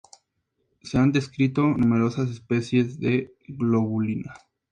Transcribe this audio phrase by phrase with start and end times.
[0.81, 4.33] Se han descrito numerosas especies de "Globulina".